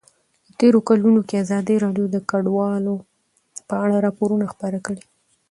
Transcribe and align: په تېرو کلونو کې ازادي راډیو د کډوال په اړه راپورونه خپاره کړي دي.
په 0.45 0.51
تېرو 0.59 0.79
کلونو 0.89 1.19
کې 1.27 1.41
ازادي 1.43 1.75
راډیو 1.83 2.05
د 2.11 2.17
کډوال 2.29 2.83
په 3.69 3.75
اړه 3.83 3.95
راپورونه 4.05 4.45
خپاره 4.53 4.77
کړي 4.85 5.01
دي. 5.03 5.05